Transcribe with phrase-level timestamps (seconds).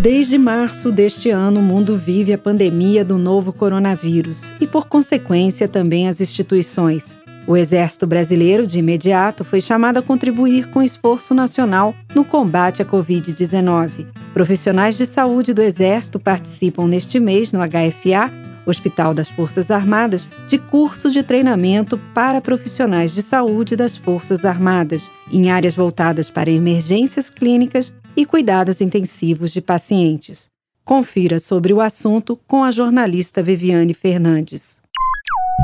[0.00, 5.68] Desde março deste ano, o mundo vive a pandemia do novo coronavírus e, por consequência,
[5.68, 7.18] também as instituições.
[7.46, 12.80] O Exército Brasileiro, de imediato, foi chamado a contribuir com o esforço nacional no combate
[12.80, 14.06] à Covid-19.
[14.32, 18.32] Profissionais de saúde do Exército participam neste mês no HFA,
[18.64, 25.10] Hospital das Forças Armadas, de cursos de treinamento para profissionais de saúde das Forças Armadas,
[25.30, 30.48] em áreas voltadas para emergências clínicas e cuidados intensivos de pacientes.
[30.84, 34.80] Confira sobre o assunto com a jornalista Viviane Fernandes.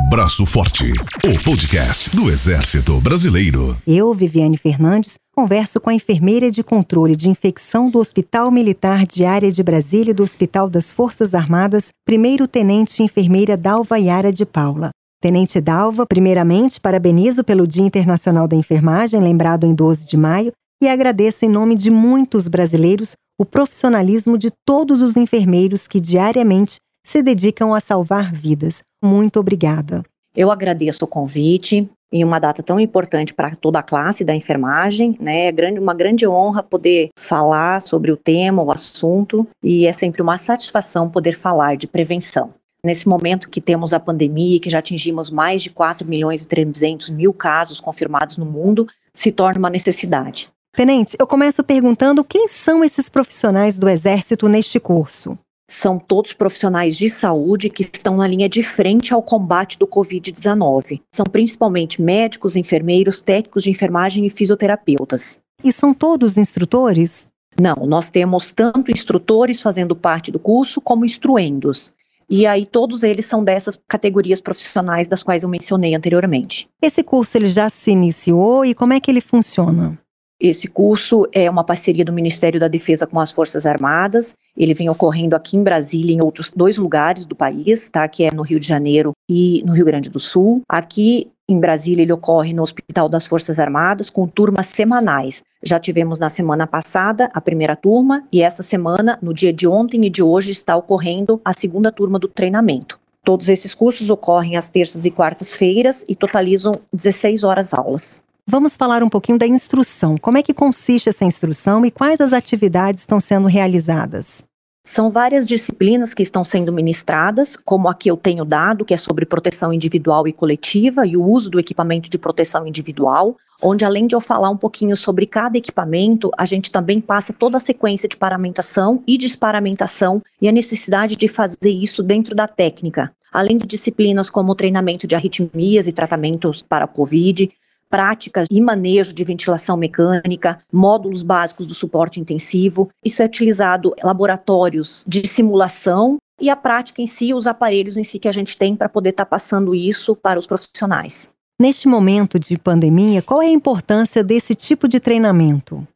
[0.08, 0.92] Braço Forte,
[1.24, 3.76] o podcast do Exército Brasileiro.
[3.86, 9.24] Eu, Viviane Fernandes, converso com a enfermeira de controle de infecção do Hospital Militar de
[9.24, 14.90] Área de Brasília e do Hospital das Forças Armadas, primeiro-tenente enfermeira Dalva Yara de Paula.
[15.20, 20.88] Tenente Dalva, primeiramente, parabenizo pelo Dia Internacional da Enfermagem, lembrado em 12 de maio, e
[20.88, 27.22] agradeço em nome de muitos brasileiros o profissionalismo de todos os enfermeiros que diariamente se
[27.22, 28.82] dedicam a salvar vidas.
[29.02, 30.02] Muito obrigada.
[30.34, 35.16] Eu agradeço o convite em uma data tão importante para toda a classe da enfermagem,
[35.20, 35.48] né?
[35.48, 40.38] É uma grande honra poder falar sobre o tema, o assunto, e é sempre uma
[40.38, 42.54] satisfação poder falar de prevenção.
[42.84, 47.10] Nesse momento que temos a pandemia, que já atingimos mais de 4 milhões e 300
[47.10, 50.48] mil casos confirmados no mundo, se torna uma necessidade.
[50.76, 55.38] Tenente, eu começo perguntando quem são esses profissionais do Exército neste curso?
[55.70, 61.00] São todos profissionais de saúde que estão na linha de frente ao combate do Covid-19.
[61.10, 65.40] São principalmente médicos, enfermeiros, técnicos de enfermagem e fisioterapeutas.
[65.64, 67.26] E são todos instrutores?
[67.58, 71.94] Não, nós temos tanto instrutores fazendo parte do curso como instruendos.
[72.28, 76.68] E aí todos eles são dessas categorias profissionais das quais eu mencionei anteriormente.
[76.82, 79.98] Esse curso ele já se iniciou e como é que ele funciona?
[80.38, 84.34] Esse curso é uma parceria do Ministério da Defesa com as Forças Armadas.
[84.56, 88.06] Ele vem ocorrendo aqui em Brasília e em outros dois lugares do país, tá?
[88.06, 90.60] Que é no Rio de Janeiro e no Rio Grande do Sul.
[90.68, 95.42] Aqui em Brasília ele ocorre no Hospital das Forças Armadas com turmas semanais.
[95.62, 100.04] Já tivemos na semana passada a primeira turma e essa semana, no dia de ontem
[100.04, 102.98] e de hoje, está ocorrendo a segunda turma do treinamento.
[103.24, 108.22] Todos esses cursos ocorrem às terças e quartas-feiras e totalizam 16 horas aulas.
[108.48, 110.16] Vamos falar um pouquinho da instrução.
[110.16, 114.44] Como é que consiste essa instrução e quais as atividades estão sendo realizadas?
[114.84, 118.96] São várias disciplinas que estão sendo ministradas, como a que eu tenho dado, que é
[118.96, 124.06] sobre proteção individual e coletiva e o uso do equipamento de proteção individual, onde além
[124.06, 128.08] de eu falar um pouquinho sobre cada equipamento, a gente também passa toda a sequência
[128.08, 133.10] de paramentação e desparamentação e a necessidade de fazer isso dentro da técnica.
[133.32, 137.50] Além de disciplinas como o treinamento de arritmias e tratamentos para a COVID,
[137.90, 142.90] práticas e manejo de ventilação mecânica, módulos básicos do suporte intensivo.
[143.04, 148.04] Isso é utilizado em laboratórios de simulação e a prática em si, os aparelhos em
[148.04, 151.30] si que a gente tem para poder estar tá passando isso para os profissionais.
[151.58, 155.86] Neste momento de pandemia, qual é a importância desse tipo de treinamento?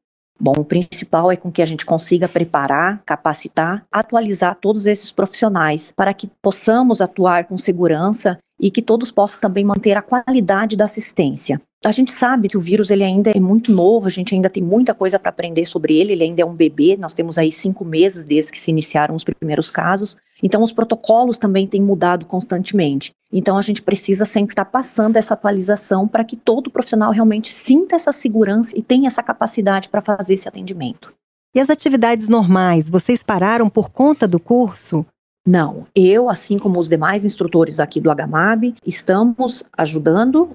[0.42, 5.92] Bom, o principal é com que a gente consiga preparar, capacitar, atualizar todos esses profissionais
[5.94, 10.84] para que possamos atuar com segurança e que todos possam também manter a qualidade da
[10.84, 11.60] assistência.
[11.82, 14.62] A gente sabe que o vírus ele ainda é muito novo, a gente ainda tem
[14.62, 17.86] muita coisa para aprender sobre ele, ele ainda é um bebê, nós temos aí cinco
[17.86, 23.12] meses desde que se iniciaram os primeiros casos, então os protocolos também têm mudado constantemente.
[23.32, 27.50] Então a gente precisa sempre estar tá passando essa atualização para que todo profissional realmente
[27.50, 31.10] sinta essa segurança e tenha essa capacidade para fazer esse atendimento.
[31.54, 35.04] E as atividades normais, vocês pararam por conta do curso?
[35.46, 40.50] Não, eu, assim como os demais instrutores aqui do HMAB, estamos ajudando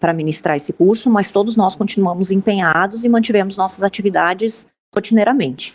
[0.00, 5.74] para ministrar esse curso, mas todos nós continuamos empenhados e mantivemos nossas atividades rotineiramente.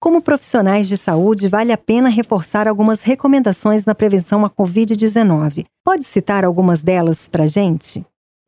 [0.00, 5.64] Como profissionais de saúde, vale a pena reforçar algumas recomendações na prevenção à Covid-19.
[5.82, 8.04] Pode citar algumas delas para a gente?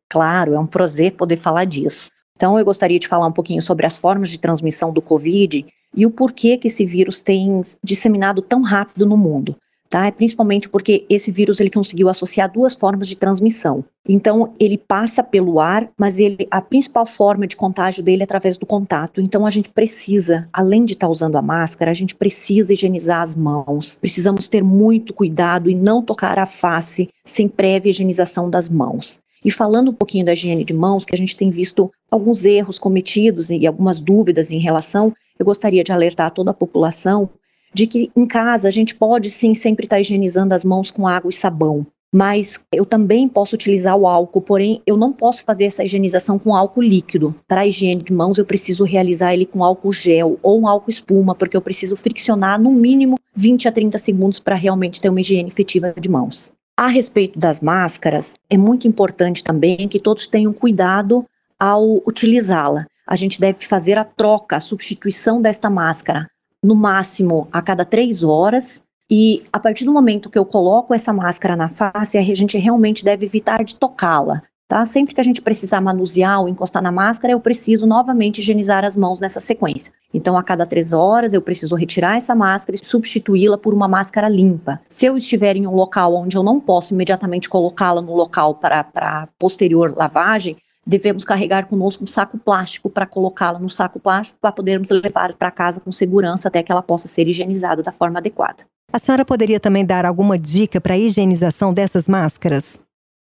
[0.09, 2.09] Claro, é um prazer poder falar disso.
[2.35, 6.05] Então, eu gostaria de falar um pouquinho sobre as formas de transmissão do Covid e
[6.05, 9.55] o porquê que esse vírus tem disseminado tão rápido no mundo.
[9.89, 10.05] Tá?
[10.05, 13.85] É principalmente porque esse vírus ele conseguiu associar duas formas de transmissão.
[14.07, 18.57] Então ele passa pelo ar, mas ele a principal forma de contágio dele é através
[18.57, 19.21] do contato.
[19.21, 23.21] Então a gente precisa, além de estar tá usando a máscara, a gente precisa higienizar
[23.21, 23.95] as mãos.
[23.95, 29.21] Precisamos ter muito cuidado e não tocar a face sem prévia higienização das mãos.
[29.43, 32.77] E falando um pouquinho da higiene de mãos, que a gente tem visto alguns erros
[32.77, 37.29] cometidos e algumas dúvidas em relação, eu gostaria de alertar toda a população
[37.73, 41.29] de que em casa a gente pode sim sempre estar higienizando as mãos com água
[41.29, 41.85] e sabão.
[42.13, 46.55] mas eu também posso utilizar o álcool, porém eu não posso fazer essa higienização com
[46.55, 47.35] álcool líquido.
[47.47, 50.89] Para a higiene de mãos, eu preciso realizar ele com álcool gel ou um álcool
[50.89, 55.19] espuma, porque eu preciso friccionar no mínimo 20 a 30 segundos para realmente ter uma
[55.19, 56.53] higiene efetiva de mãos.
[56.77, 61.25] A respeito das máscaras, é muito importante também que todos tenham cuidado
[61.59, 62.85] ao utilizá-la.
[63.07, 66.29] A gente deve fazer a troca, a substituição desta máscara,
[66.61, 71.13] no máximo a cada três horas, e a partir do momento que eu coloco essa
[71.13, 74.41] máscara na face, a gente realmente deve evitar de tocá-la.
[74.67, 74.85] Tá?
[74.85, 78.97] Sempre que a gente precisar manusear ou encostar na máscara, eu preciso novamente higienizar as
[78.97, 79.93] mãos nessa sequência.
[80.13, 84.27] Então, a cada três horas, eu preciso retirar essa máscara e substituí-la por uma máscara
[84.27, 84.81] limpa.
[84.89, 89.29] Se eu estiver em um local onde eu não posso imediatamente colocá-la no local para,
[89.39, 90.57] posterior lavagem,
[90.87, 95.51] devemos carregar conosco um saco plástico para colocá-la no saco plástico para podermos levar para
[95.51, 98.63] casa com segurança até que ela possa ser higienizada da forma adequada.
[98.91, 102.79] A senhora poderia também dar alguma dica para a higienização dessas máscaras?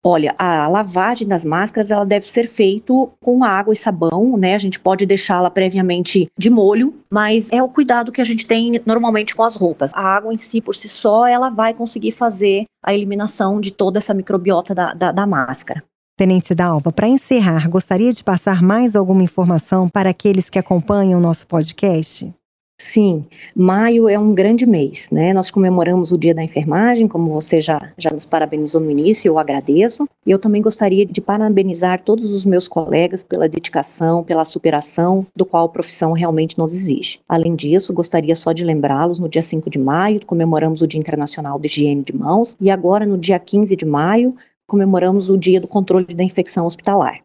[0.04, 4.56] Olha, a lavagem das máscaras ela deve ser feito com água e sabão, né?
[4.56, 8.82] A gente pode deixá-la previamente de molho, mas é o cuidado que a gente tem
[8.84, 9.94] normalmente com as roupas.
[9.94, 14.00] A água em si, por si só, ela vai conseguir fazer a eliminação de toda
[14.00, 15.84] essa microbiota da, da, da máscara.
[16.22, 21.20] Tenente Dalva, para encerrar, gostaria de passar mais alguma informação para aqueles que acompanham o
[21.20, 22.32] nosso podcast?
[22.80, 23.26] Sim,
[23.56, 25.34] maio é um grande mês, né?
[25.34, 29.40] Nós comemoramos o Dia da Enfermagem, como você já, já nos parabenizou no início, eu
[29.40, 30.08] agradeço.
[30.24, 35.44] E eu também gostaria de parabenizar todos os meus colegas pela dedicação, pela superação do
[35.44, 37.20] qual a profissão realmente nos exige.
[37.28, 41.60] Além disso, gostaria só de lembrá-los, no dia 5 de maio, comemoramos o Dia Internacional
[41.60, 44.36] de Higiene de Mãos, e agora, no dia 15 de maio,
[44.72, 47.20] comemoramos o Dia do Controle da Infecção Hospitalar.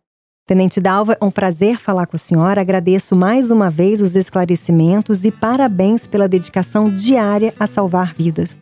[0.49, 2.61] Tenente Dalva, é um prazer falar com a senhora.
[2.61, 8.59] Agradeço mais uma vez os esclarecimentos e parabéns pela dedicação diária a salvar vidas.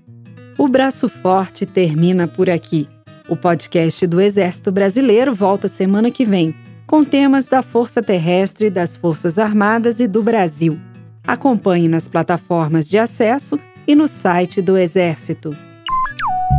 [0.59, 2.87] O Braço Forte termina por aqui.
[3.27, 6.55] O podcast do Exército Brasileiro volta semana que vem,
[6.87, 10.79] com temas da Força Terrestre, das Forças Armadas e do Brasil.
[11.27, 13.59] Acompanhe nas plataformas de acesso
[13.89, 15.57] e no site do Exército.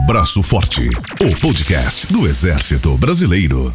[0.06, 0.88] Braço Forte,
[1.19, 3.74] o podcast do Exército Brasileiro.